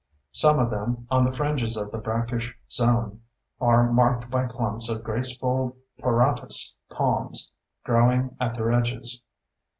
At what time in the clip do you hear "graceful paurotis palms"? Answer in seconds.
5.03-7.51